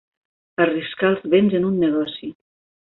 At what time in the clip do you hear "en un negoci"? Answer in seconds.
1.61-2.35